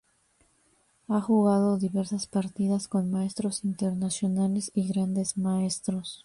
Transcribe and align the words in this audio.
Ha 1.09 1.21
jugado 1.21 1.77
diversas 1.77 2.25
partidas 2.25 2.87
con 2.87 3.11
Maestros 3.11 3.63
Internacionales 3.63 4.71
y 4.73 4.87
Grandes 4.87 5.37
Maestros. 5.37 6.19